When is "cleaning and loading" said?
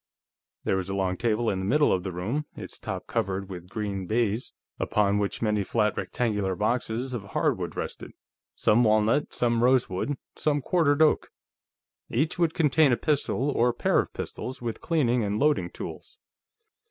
14.81-15.69